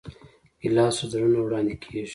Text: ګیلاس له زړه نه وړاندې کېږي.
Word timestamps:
ګیلاس 0.61 0.95
له 1.01 1.05
زړه 1.11 1.27
نه 1.33 1.39
وړاندې 1.45 1.75
کېږي. 1.81 2.03